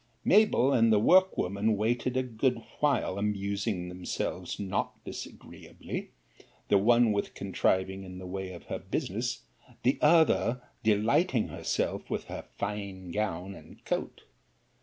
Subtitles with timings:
[0.25, 6.09] 'Mabell and the workwoman waited a good while, amusing themselves not disagreeably,
[6.69, 9.43] the one with contriving in the way of her business,
[9.83, 14.23] the other delighting herself with her fine gown and coat.